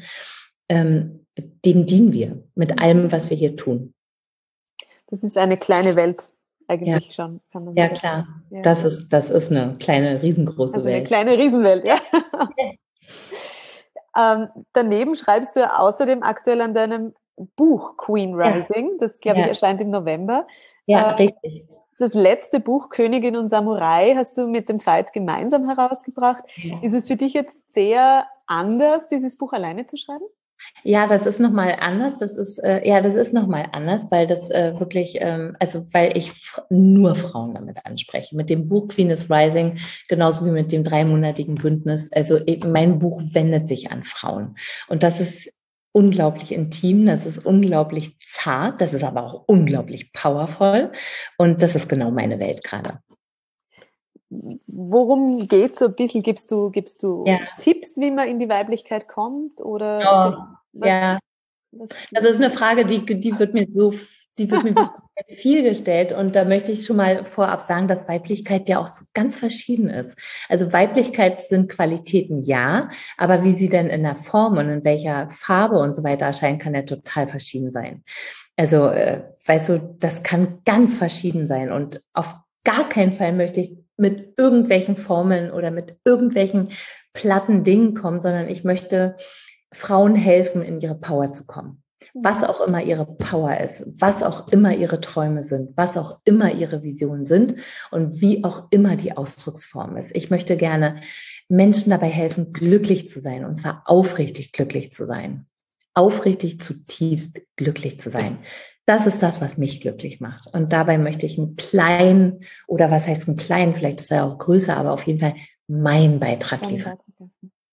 [0.68, 3.94] Ähm, dem dienen wir mit allem, was wir hier tun.
[5.08, 6.30] Das ist eine kleine Welt
[6.68, 7.12] eigentlich ja.
[7.12, 7.94] schon, kann man sagen.
[7.94, 8.26] Ja, klar.
[8.50, 8.62] Ja.
[8.62, 10.96] Das ist, das ist eine kleine, riesengroße also Welt.
[10.96, 11.98] Eine kleine Riesenwelt, ja.
[14.18, 17.14] ähm, daneben schreibst du ja außerdem aktuell an deinem
[17.56, 18.98] Buch Queen Rising.
[18.98, 20.46] Das, glaube ich, erscheint im November.
[20.86, 21.64] Ja, äh, richtig.
[21.98, 26.42] Das letzte Buch Königin und Samurai hast du mit dem Veit gemeinsam herausgebracht.
[26.82, 30.24] Ist es für dich jetzt sehr anders, dieses Buch alleine zu schreiben?
[30.84, 32.18] Ja, das ist nochmal anders.
[32.18, 36.16] Das ist, äh, ja, das ist nochmal anders, weil das äh, wirklich, ähm, also weil
[36.16, 36.32] ich
[36.70, 38.36] nur Frauen damit anspreche.
[38.36, 42.10] Mit dem Buch Queen is Rising, genauso wie mit dem dreimonatigen Bündnis.
[42.12, 44.56] Also mein Buch wendet sich an Frauen.
[44.88, 45.52] Und das ist
[45.92, 50.90] unglaublich intim, das ist unglaublich zart, das ist aber auch unglaublich powerful.
[51.38, 52.98] Und das ist genau meine Welt gerade
[54.66, 56.22] worum geht so ein bisschen?
[56.22, 57.38] Gibst du, gibst du ja.
[57.58, 59.60] Tipps, wie man in die Weiblichkeit kommt?
[59.60, 61.18] Oder oh, was, ja.
[61.72, 63.94] Was das ist eine Frage, die, die wird mir so,
[64.38, 64.74] die wird mir
[65.36, 66.12] viel gestellt.
[66.12, 69.90] Und da möchte ich schon mal vorab sagen, dass Weiblichkeit ja auch so ganz verschieden
[69.90, 70.18] ist.
[70.48, 75.28] Also Weiblichkeit sind Qualitäten, ja, aber wie sie denn in der Form und in welcher
[75.28, 78.04] Farbe und so weiter erscheinen, kann ja total verschieden sein.
[78.56, 81.72] Also, äh, weißt du, das kann ganz verschieden sein.
[81.72, 86.70] Und auf gar keinen Fall möchte ich mit irgendwelchen Formeln oder mit irgendwelchen
[87.14, 89.16] platten Dingen kommen, sondern ich möchte
[89.72, 91.82] Frauen helfen, in ihre Power zu kommen.
[92.14, 96.52] Was auch immer ihre Power ist, was auch immer ihre Träume sind, was auch immer
[96.52, 97.54] ihre Visionen sind
[97.92, 100.14] und wie auch immer die Ausdrucksform ist.
[100.14, 101.00] Ich möchte gerne
[101.48, 105.46] Menschen dabei helfen, glücklich zu sein und zwar aufrichtig glücklich zu sein.
[105.94, 108.38] Aufrichtig zutiefst glücklich zu sein.
[108.86, 110.52] Das ist das, was mich glücklich macht.
[110.52, 114.38] Und dabei möchte ich einen kleinen, oder was heißt einen kleinen, vielleicht ist er auch
[114.38, 115.34] größer, aber auf jeden Fall
[115.68, 116.98] meinen Beitrag liefern.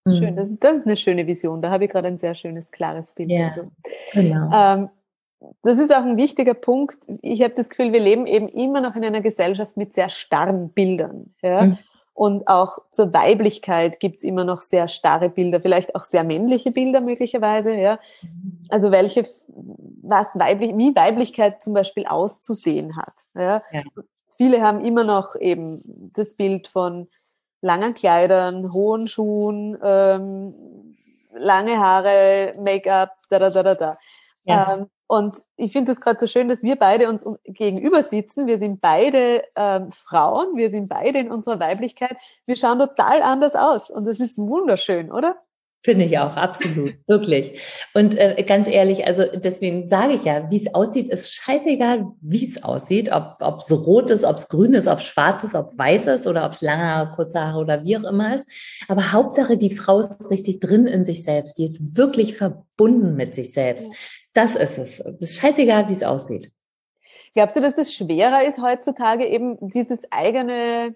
[0.08, 0.36] Schön, mhm.
[0.36, 1.62] das, das, ist eine schöne Vision.
[1.62, 3.32] Da habe ich gerade ein sehr schönes, klares Bild.
[3.32, 3.72] Ja, also.
[4.14, 4.50] genau.
[4.54, 4.90] Ähm,
[5.64, 6.98] das ist auch ein wichtiger Punkt.
[7.22, 10.70] Ich habe das Gefühl, wir leben eben immer noch in einer Gesellschaft mit sehr starren
[10.70, 11.34] Bildern.
[11.42, 11.64] Ja?
[11.64, 11.78] Mhm.
[12.20, 17.00] Und auch zur Weiblichkeit gibt's immer noch sehr starre Bilder, vielleicht auch sehr männliche Bilder
[17.00, 17.74] möglicherweise.
[17.74, 17.98] Ja?
[18.68, 23.14] Also welche, was weiblich, wie Weiblichkeit zum Beispiel auszusehen hat.
[23.36, 23.64] Ja?
[23.72, 23.84] ja.
[24.36, 27.08] Viele haben immer noch eben das Bild von
[27.62, 30.98] langen Kleidern, hohen Schuhen, ähm,
[31.32, 33.98] lange Haare, Make-up, da da da da da.
[34.44, 34.74] Ja.
[34.74, 38.46] Ähm, und ich finde es gerade so schön, dass wir beide uns gegenüber sitzen.
[38.46, 42.16] Wir sind beide ähm, Frauen, wir sind beide in unserer Weiblichkeit.
[42.46, 45.36] Wir schauen total anders aus und das ist wunderschön, oder?
[45.82, 47.60] Finde ich auch, absolut, wirklich.
[47.96, 52.46] Und äh, ganz ehrlich, also deswegen sage ich ja, wie es aussieht, ist scheißegal, wie
[52.46, 55.76] es aussieht, ob es rot ist, ob es grün ist, ob es schwarz ist, ob
[55.76, 58.46] weiß ist oder ob es lange Haare, kurze Haare oder wie auch immer ist.
[58.90, 63.34] Aber Hauptsache, die Frau ist richtig drin in sich selbst, die ist wirklich verbunden mit
[63.34, 63.90] sich selbst.
[64.34, 65.00] Das ist es.
[65.00, 66.52] Es ist scheißegal, wie es aussieht.
[67.34, 70.96] Glaubst du, dass es schwerer ist heutzutage eben dieses eigene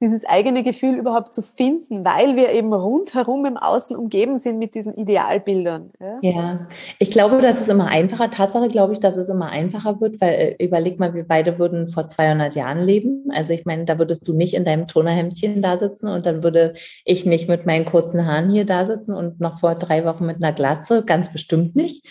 [0.00, 4.74] dieses eigene Gefühl überhaupt zu finden, weil wir eben rundherum im Außen umgeben sind mit
[4.74, 5.90] diesen Idealbildern.
[6.00, 6.68] Ja, ja.
[6.98, 8.30] ich glaube, das ist immer einfacher.
[8.30, 11.86] Tatsache glaube ich, dass es immer einfacher wird, weil äh, überleg mal, wir beide würden
[11.86, 13.28] vor 200 Jahren leben.
[13.34, 16.72] Also ich meine, da würdest du nicht in deinem Tonerhemdchen da sitzen und dann würde
[17.04, 20.36] ich nicht mit meinen kurzen Haaren hier da sitzen und noch vor drei Wochen mit
[20.42, 22.06] einer Glatze, ganz bestimmt nicht.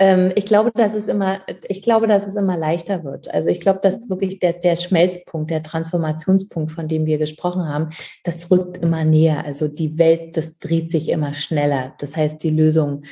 [0.00, 3.28] Ähm, ich glaube, dass es immer, ich glaube, dass es immer leichter wird.
[3.32, 7.90] Also ich glaube, dass wirklich der, der Schmelzpunkt, der Transformationspunkt, von dem wir gesprochen haben,
[8.24, 9.44] das rückt immer näher.
[9.44, 11.92] Also die Welt, das dreht sich immer schneller.
[11.98, 13.04] Das heißt, die Lösung,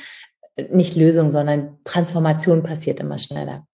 [0.71, 3.67] nicht Lösung, sondern Transformation passiert immer schneller.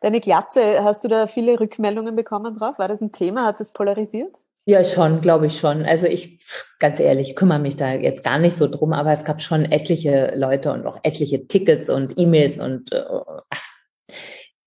[0.00, 2.78] Deine Glatze, hast du da viele Rückmeldungen bekommen drauf?
[2.78, 3.44] War das ein Thema?
[3.46, 4.34] Hat das polarisiert?
[4.70, 5.84] Ja, schon, glaube ich schon.
[5.84, 6.38] Also ich,
[6.78, 10.32] ganz ehrlich, kümmere mich da jetzt gar nicht so drum, aber es gab schon etliche
[10.36, 13.02] Leute und auch etliche Tickets und E-Mails und äh,
[13.50, 13.72] ach,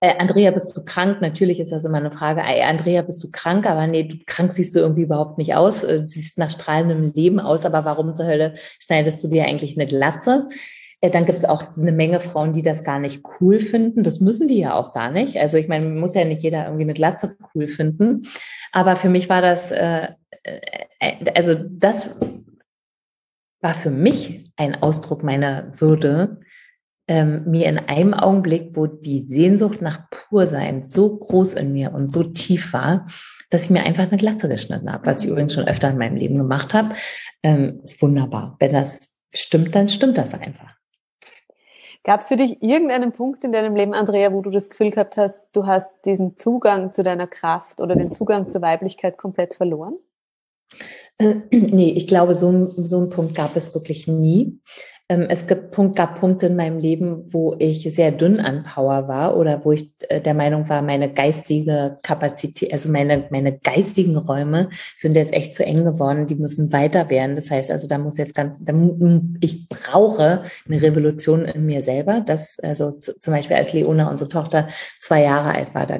[0.02, 1.22] äh, Andrea, bist du krank?
[1.22, 2.42] Natürlich ist das immer eine Frage.
[2.42, 3.66] Ey, Andrea, bist du krank?
[3.66, 5.86] Aber nee, du krank siehst du irgendwie überhaupt nicht aus.
[5.86, 9.88] Äh, siehst nach strahlendem Leben aus, aber warum zur Hölle schneidest du dir eigentlich eine
[9.88, 10.50] Glatze?
[11.04, 14.04] Äh, dann gibt es auch eine Menge Frauen, die das gar nicht cool finden.
[14.04, 15.38] Das müssen die ja auch gar nicht.
[15.38, 18.24] Also ich meine, muss ja nicht jeder irgendwie eine Glatze cool finden.
[18.72, 20.08] Aber für mich war das, äh,
[20.44, 22.16] äh, also das
[23.62, 26.39] war für mich ein Ausdruck meiner Würde,
[27.10, 32.10] ähm, mir in einem Augenblick, wo die Sehnsucht nach Pursein so groß in mir und
[32.10, 33.08] so tief war,
[33.50, 36.16] dass ich mir einfach eine Glatze geschnitten habe, was ich übrigens schon öfter in meinem
[36.16, 36.96] Leben gemacht habe.
[37.44, 38.56] Ähm, ist wunderbar.
[38.60, 40.74] Wenn das stimmt, dann stimmt das einfach.
[42.04, 45.16] Gab es für dich irgendeinen Punkt in deinem Leben, Andrea, wo du das Gefühl gehabt
[45.16, 49.96] hast, du hast diesen Zugang zu deiner Kraft oder den Zugang zur Weiblichkeit komplett verloren?
[51.18, 54.60] Äh, nee, ich glaube, so, so einen Punkt gab es wirklich nie.
[55.13, 59.08] Ähm, es gibt Punkt, gab Punkte in meinem Leben, wo ich sehr dünn an Power
[59.08, 64.15] war oder wo ich äh, der Meinung war, meine geistige Kapazität, also meine, meine geistigen
[64.17, 67.36] Räume sind jetzt echt zu eng geworden, die müssen weiter werden.
[67.36, 68.73] Das heißt also, da muss jetzt ganz, da,
[69.41, 72.21] ich brauche eine Revolution in mir selber.
[72.21, 74.67] Das, also zum Beispiel als Leona, unsere Tochter,
[74.99, 75.99] zwei Jahre alt war, da,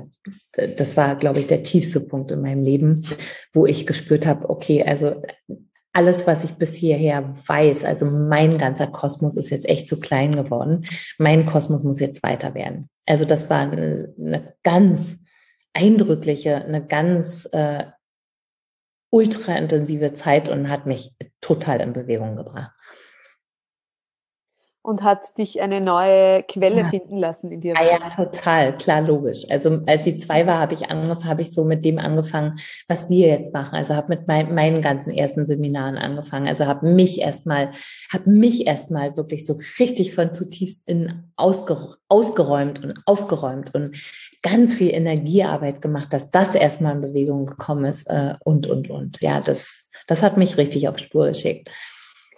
[0.78, 3.06] das war, glaube ich, der tiefste Punkt in meinem Leben,
[3.54, 5.22] wo ich gespürt habe, okay, also
[5.94, 10.36] alles, was ich bis hierher weiß, also mein ganzer Kosmos ist jetzt echt zu klein
[10.36, 10.86] geworden.
[11.20, 12.90] Mein Kosmos muss jetzt weiter werden.
[13.06, 15.18] Also das war eine, eine ganz
[15.74, 17.86] eindrückliche, eine ganz äh,
[19.12, 22.72] ultra intensive Zeit und hat mich total in Bewegung gebracht
[24.84, 26.86] und hat dich eine neue Quelle ja.
[26.86, 27.74] finden lassen in dir.
[27.78, 29.46] Ah, ja, total, klar, logisch.
[29.50, 33.10] Also als sie zwei war, habe ich angefangen, habe ich so mit dem angefangen, was
[33.10, 33.76] wir jetzt machen.
[33.76, 36.48] Also habe mit mein, meinen ganzen ersten Seminaren angefangen.
[36.48, 37.72] Also habe mich erstmal,
[38.12, 43.98] habe mich erstmal wirklich so richtig von zutiefst in ausger, ausgeräumt und aufgeräumt und
[44.42, 49.22] ganz viel Energiearbeit gemacht, dass das erstmal in Bewegung gekommen ist äh, und und und.
[49.22, 51.70] Ja, das das hat mich richtig auf Spur geschickt.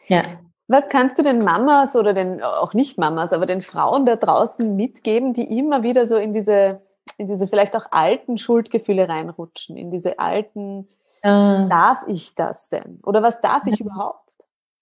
[0.07, 0.23] Ja.
[0.67, 4.75] Was kannst du den Mamas oder den, auch nicht Mamas, aber den Frauen da draußen
[4.75, 6.81] mitgeben, die immer wieder so in diese,
[7.17, 10.87] in diese vielleicht auch alten Schuldgefühle reinrutschen, in diese alten,
[11.21, 11.29] äh.
[11.29, 12.99] darf ich das denn?
[13.03, 14.24] Oder was darf ich überhaupt?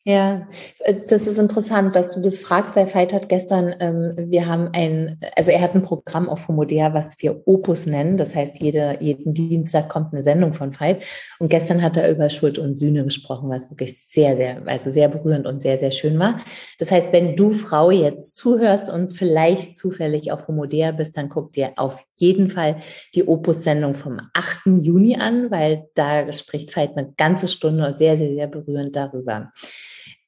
[0.05, 4.47] Ja, äh, das ist interessant, dass du das fragst, weil Veit hat gestern, ähm, wir
[4.47, 8.17] haben ein, also er hat ein Programm auf Homodea, was wir Opus nennen.
[8.17, 11.05] Das heißt, jede, jeden Dienstag kommt eine Sendung von Veit.
[11.39, 15.07] Und gestern hat er über Schuld und Sühne gesprochen, was wirklich sehr, sehr, also sehr
[15.07, 16.37] berührend und sehr, sehr schön war.
[16.79, 21.53] Das heißt, wenn du Frau jetzt zuhörst und vielleicht zufällig auf Homodea bist, dann guck
[21.53, 22.77] dir auf jeden Fall
[23.13, 24.62] die Opus-Sendung vom 8.
[24.81, 29.51] Juni an, weil da spricht Veit eine ganze Stunde sehr, sehr, sehr berührend darüber.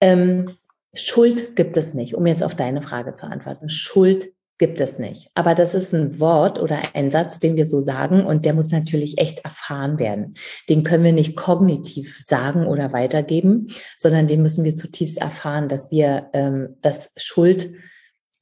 [0.01, 0.45] Ähm,
[0.93, 3.69] Schuld gibt es nicht, um jetzt auf deine Frage zu antworten.
[3.69, 4.27] Schuld
[4.57, 5.29] gibt es nicht.
[5.33, 8.71] Aber das ist ein Wort oder ein Satz, den wir so sagen und der muss
[8.71, 10.35] natürlich echt erfahren werden.
[10.69, 15.91] Den können wir nicht kognitiv sagen oder weitergeben, sondern den müssen wir zutiefst erfahren, dass
[15.91, 17.73] wir ähm, das Schuld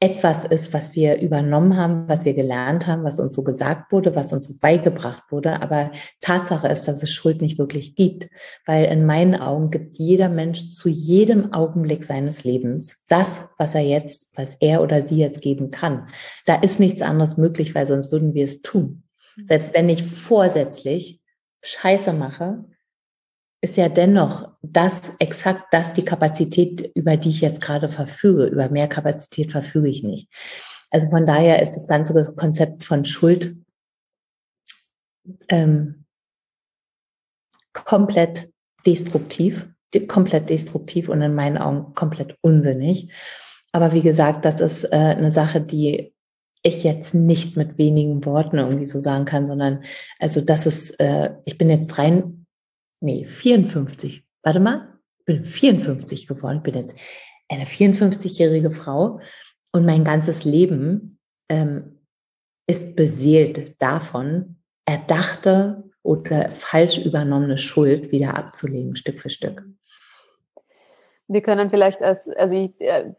[0.03, 4.17] etwas ist, was wir übernommen haben, was wir gelernt haben, was uns so gesagt wurde,
[4.17, 5.61] was uns so beigebracht wurde.
[5.61, 8.27] Aber Tatsache ist, dass es Schuld nicht wirklich gibt,
[8.65, 13.83] weil in meinen Augen gibt jeder Mensch zu jedem Augenblick seines Lebens das, was er
[13.83, 16.07] jetzt, was er oder sie jetzt geben kann.
[16.45, 19.03] Da ist nichts anderes möglich, weil sonst würden wir es tun.
[19.45, 21.21] Selbst wenn ich vorsätzlich
[21.61, 22.65] Scheiße mache,
[23.63, 28.43] ist ja dennoch das exakt das die Kapazität, über die ich jetzt gerade verfüge.
[28.43, 30.28] Über mehr Kapazität verfüge ich nicht.
[30.91, 33.56] Also von daher ist das ganze Konzept von Schuld
[35.47, 36.04] ähm,
[37.71, 38.52] komplett
[38.86, 39.69] destruktiv,
[40.10, 43.13] komplett destruktiv und in meinen Augen komplett unsinnig.
[43.71, 46.13] Aber wie gesagt, das ist äh, eine Sache, die
[46.63, 49.86] ich jetzt nicht mit wenigen Worten irgendwie so sagen kann, sondern
[50.19, 52.42] also das ist, äh, ich bin jetzt rein
[53.03, 54.23] nee, 54.
[54.41, 56.57] Warte mal, ich bin 54 geworden.
[56.57, 56.97] Ich bin jetzt
[57.49, 59.19] eine 54-jährige Frau
[59.73, 61.99] und mein ganzes Leben ähm,
[62.65, 69.63] ist beseelt davon, erdachte oder falsch übernommene Schuld wieder abzulegen, Stück für Stück.
[71.27, 73.13] Wir können vielleicht als, also ich, äh,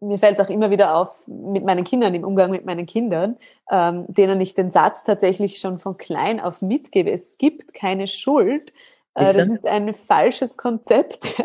[0.00, 3.36] mir fällt es auch immer wieder auf mit meinen Kindern, im Umgang mit meinen Kindern,
[3.70, 8.72] ähm, denen ich den Satz tatsächlich schon von klein auf mitgebe, es gibt keine Schuld,
[9.20, 11.26] äh, das ist ein falsches Konzept.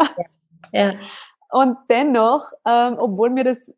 [0.72, 0.86] Ja.
[0.86, 0.94] ja.
[1.52, 3.72] Und dennoch, ähm, obwohl mir das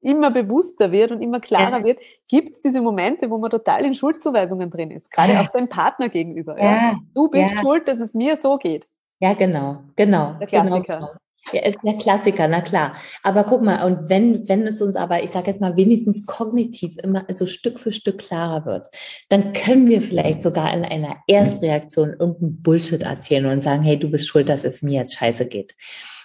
[0.00, 1.84] immer bewusster wird und immer klarer ja.
[1.84, 1.98] wird,
[2.28, 5.42] gibt es diese Momente, wo man total in Schuldzuweisungen drin ist, gerade ja.
[5.42, 6.58] auch deinem Partner gegenüber.
[6.58, 6.98] Ja.
[7.14, 8.86] Du bist schuld, dass es mir so geht.
[9.18, 10.34] Ja, genau, genau.
[10.40, 10.96] Der Klassiker.
[10.96, 11.10] Genau.
[11.52, 12.94] Ja, ist der Klassiker, na klar.
[13.22, 16.96] Aber guck mal, und wenn, wenn es uns aber, ich sage jetzt mal, wenigstens kognitiv
[17.02, 18.88] immer so Stück für Stück klarer wird,
[19.28, 24.10] dann können wir vielleicht sogar in einer Erstreaktion irgendeinen Bullshit erzählen und sagen, hey, du
[24.10, 25.74] bist schuld, dass es mir jetzt scheiße geht.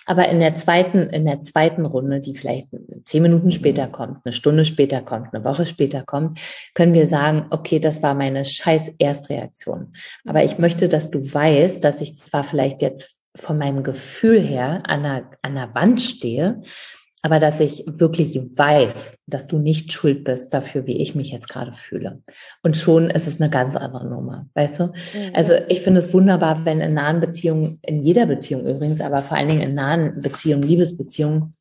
[0.05, 2.67] Aber in der zweiten, in der zweiten Runde, die vielleicht
[3.03, 6.39] zehn Minuten später kommt, eine Stunde später kommt, eine Woche später kommt,
[6.75, 9.93] können wir sagen, okay, das war meine scheiß Erstreaktion.
[10.25, 14.83] Aber ich möchte, dass du weißt, dass ich zwar vielleicht jetzt von meinem Gefühl her
[14.85, 16.61] an einer, an einer Wand stehe,
[17.25, 21.49] aber dass ich wirklich weiß, dass du nicht schuld bist dafür, wie ich mich jetzt
[21.49, 22.21] gerade fühle.
[22.61, 24.83] Und schon ist es eine ganz andere Nummer, weißt du?
[24.85, 24.91] Mhm.
[25.33, 29.37] Also ich finde es wunderbar, wenn in nahen Beziehungen, in jeder Beziehung übrigens, aber vor
[29.37, 31.55] allen Dingen in nahen Beziehungen, Liebesbeziehungen,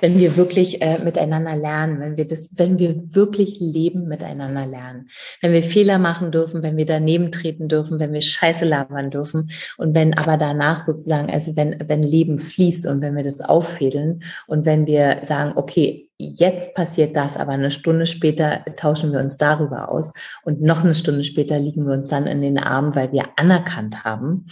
[0.00, 5.08] wenn wir wirklich äh, miteinander lernen, wenn wir das, wenn wir wirklich leben miteinander lernen,
[5.40, 9.50] wenn wir Fehler machen dürfen, wenn wir daneben treten dürfen, wenn wir Scheiße labern dürfen
[9.78, 14.22] und wenn aber danach sozusagen, also wenn wenn Leben fließt und wenn wir das auffädeln
[14.46, 19.36] und wenn wir sagen, okay, jetzt passiert das, aber eine Stunde später tauschen wir uns
[19.36, 20.12] darüber aus
[20.44, 24.04] und noch eine Stunde später liegen wir uns dann in den Armen, weil wir anerkannt
[24.04, 24.46] haben,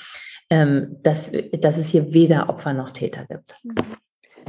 [0.51, 3.55] ähm, dass, dass es hier weder Opfer noch Täter gibt.
[3.63, 3.75] Mhm.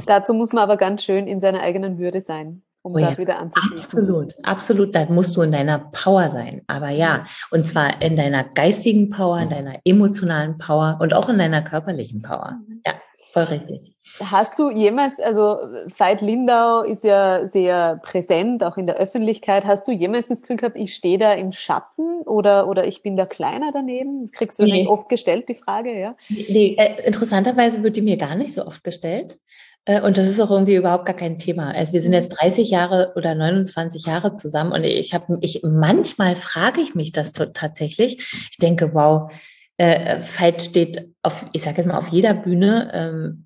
[0.06, 3.18] Dazu muss man aber ganz schön in seiner eigenen Würde sein, um oh ja, da
[3.18, 4.00] wieder anzuschließen.
[4.00, 4.94] Absolut, absolut.
[4.94, 6.62] Da musst du in deiner Power sein.
[6.66, 11.38] Aber ja, und zwar in deiner geistigen Power, in deiner emotionalen Power und auch in
[11.38, 12.58] deiner körperlichen Power.
[12.66, 12.82] Mhm.
[12.86, 12.94] Ja,
[13.32, 13.94] voll richtig.
[14.20, 15.56] Hast du jemals, also
[15.96, 19.64] Veit Lindau ist ja sehr präsent, auch in der Öffentlichkeit.
[19.64, 23.16] Hast du jemals das Gefühl gehabt, ich stehe da im Schatten oder, oder ich bin
[23.16, 24.22] da kleiner daneben?
[24.22, 24.68] Das kriegst du nee.
[24.68, 26.14] wahrscheinlich oft gestellt, die Frage, ja?
[26.28, 29.38] Nee, äh, interessanterweise wird die mir gar nicht so oft gestellt.
[29.84, 31.70] Äh, und das ist auch irgendwie überhaupt gar kein Thema.
[31.70, 32.16] Also wir sind mhm.
[32.16, 37.12] jetzt 30 Jahre oder 29 Jahre zusammen und ich habe, ich manchmal frage ich mich
[37.12, 38.18] das tatsächlich.
[38.50, 39.32] Ich denke, wow,
[39.76, 42.90] äh, Veit steht auf, ich sage jetzt mal auf jeder Bühne.
[42.94, 43.43] Ähm,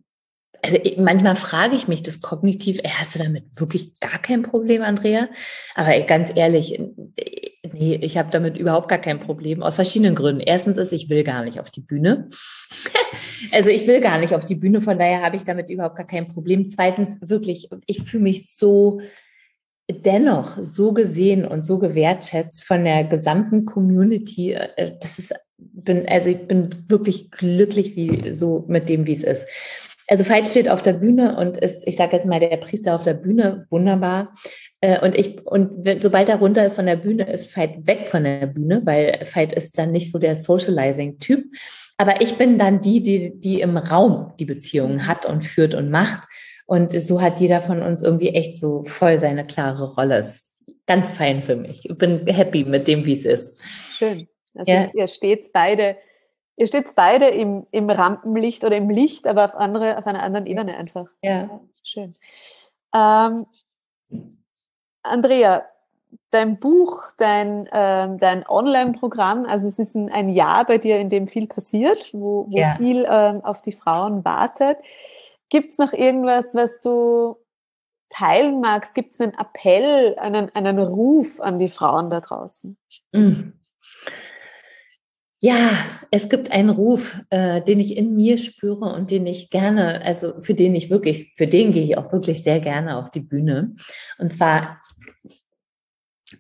[0.69, 5.29] also manchmal frage ich mich das kognitiv, hast du damit wirklich gar kein Problem, Andrea?
[5.75, 6.79] Aber ganz ehrlich,
[7.73, 10.41] Nee, ich habe damit überhaupt gar kein Problem, aus verschiedenen Gründen.
[10.41, 12.31] Erstens ist, ich will gar nicht auf die Bühne.
[13.53, 16.07] also ich will gar nicht auf die Bühne, von daher habe ich damit überhaupt gar
[16.07, 16.71] kein Problem.
[16.71, 19.01] Zweitens, wirklich, ich fühle mich so
[19.91, 24.53] dennoch so gesehen und so gewertschätzt von der gesamten Community.
[24.53, 29.25] Äh, das ist, bin, also ich bin wirklich glücklich wie so mit dem, wie es
[29.25, 29.47] ist.
[30.11, 33.03] Also Veit steht auf der Bühne und ist, ich sage jetzt mal, der Priester auf
[33.03, 34.35] der Bühne, wunderbar.
[34.81, 38.25] Äh, und ich, und sobald er runter ist von der Bühne, ist Veit weg von
[38.25, 41.45] der Bühne, weil Veit ist dann nicht so der Socializing-Typ.
[41.99, 45.91] Aber ich bin dann die, die, die im Raum die Beziehungen hat und führt und
[45.91, 46.27] macht.
[46.67, 50.19] Und so hat jeder von uns irgendwie echt so voll seine klare Rolle.
[50.21, 50.55] Ist
[50.87, 51.85] ganz fein für mich.
[51.85, 53.63] Ich bin happy mit dem, wie es ist.
[53.99, 54.27] Schön.
[54.55, 54.85] Das ja.
[54.85, 55.97] ist, ihr steht beide
[56.59, 60.47] Ihr steht beide im, im Rampenlicht oder im Licht, aber auf, andere, auf einer anderen
[60.47, 61.07] Ebene einfach.
[61.23, 61.61] Ja.
[61.85, 62.17] Schön.
[62.93, 63.47] Ähm,
[65.05, 65.65] Andrea,
[66.31, 71.09] dein Buch, dein, äh, dein Online-Programm, also es ist ein, ein, Jahr bei dir, in
[71.09, 72.75] dem viel passiert, wo, wo ja.
[72.77, 74.79] viel äh, auf die Frauen wartet.
[75.51, 77.37] Gibt es noch irgendwas, was du
[78.09, 78.97] teilen magst?
[78.97, 82.77] Gibt es einen Appell, einen, einen Ruf an die Frauen da draußen?
[83.13, 83.53] Mm.
[85.41, 85.71] Ja,
[86.11, 90.41] es gibt einen Ruf, äh, den ich in mir spüre und den ich gerne, also
[90.41, 93.77] für den ich wirklich, für den gehe ich auch wirklich sehr gerne auf die Bühne.
[94.19, 94.83] Und zwar,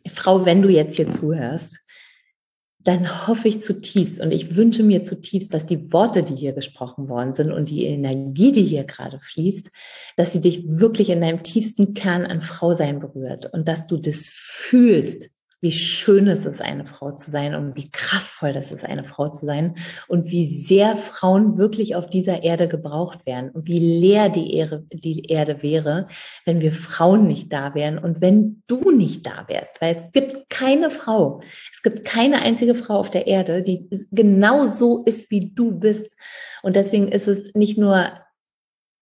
[0.08, 1.78] Frau, wenn du jetzt hier zuhörst,
[2.80, 7.08] dann hoffe ich zutiefst und ich wünsche mir zutiefst, dass die Worte, die hier gesprochen
[7.08, 9.70] worden sind und die Energie, die hier gerade fließt,
[10.16, 13.96] dass sie dich wirklich in deinem tiefsten Kern an Frau sein berührt und dass du
[13.96, 15.30] das fühlst,
[15.60, 19.28] wie schön es ist, eine Frau zu sein und wie kraftvoll das ist, eine Frau
[19.28, 19.74] zu sein
[20.06, 24.84] und wie sehr Frauen wirklich auf dieser Erde gebraucht werden und wie leer die, Erde,
[24.92, 26.06] die Erde wäre,
[26.44, 30.48] wenn wir Frauen nicht da wären und wenn du nicht da wärst, weil es gibt
[30.48, 31.40] keine Frau,
[31.72, 36.16] es gibt keine einzige Frau auf der Erde, die genau so ist, wie du bist.
[36.62, 38.10] Und deswegen ist es nicht nur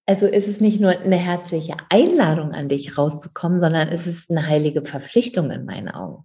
[0.07, 4.46] also ist es nicht nur eine herzliche Einladung an dich rauszukommen, sondern es ist eine
[4.46, 6.24] heilige Verpflichtung in meinen Augen.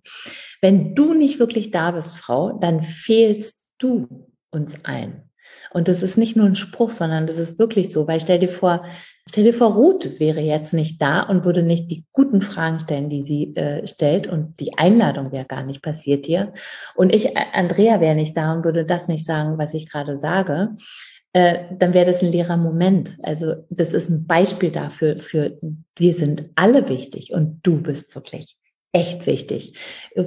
[0.61, 5.23] Wenn du nicht wirklich da bist, Frau, dann fehlst du uns allen.
[5.73, 8.49] Und das ist nicht nur ein Spruch, sondern das ist wirklich so, weil stell dir
[8.49, 8.85] vor,
[9.27, 13.09] stell dir vor, Ruth wäre jetzt nicht da und würde nicht die guten Fragen stellen,
[13.09, 16.53] die sie äh, stellt und die Einladung wäre gar nicht passiert hier.
[16.95, 20.75] Und ich, Andrea, wäre nicht da und würde das nicht sagen, was ich gerade sage
[21.33, 23.17] äh, dann wäre das ein leerer Moment.
[23.23, 25.57] Also das ist ein Beispiel dafür, für
[25.97, 28.57] wir sind alle wichtig und du bist wirklich
[28.91, 29.77] echt wichtig.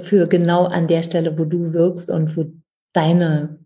[0.01, 2.45] Für genau an der Stelle, wo du wirkst und wo
[2.93, 3.59] deine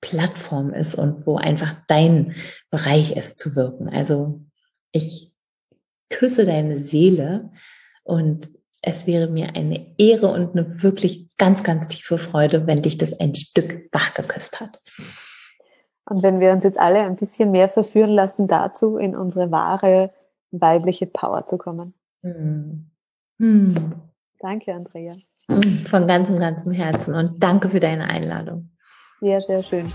[0.00, 2.34] Plattform ist und wo einfach dein
[2.70, 3.88] Bereich ist zu wirken.
[3.88, 4.44] Also
[4.92, 5.32] ich
[6.10, 7.50] küsse deine Seele
[8.02, 8.50] und
[8.82, 13.18] es wäre mir eine Ehre und eine wirklich ganz, ganz tiefe Freude, wenn dich das
[13.18, 14.78] ein Stück wachgeküsst hat.
[16.06, 20.10] Und wenn wir uns jetzt alle ein bisschen mehr verführen lassen, dazu in unsere wahre
[20.50, 21.94] weibliche Power zu kommen.
[22.22, 22.90] Hm.
[23.38, 23.92] Hm.
[24.38, 25.14] Danke, Andrea.
[25.88, 28.70] Von ganzem, ganzem Herzen und danke für deine Einladung.
[29.20, 29.86] Sehr, sehr schön.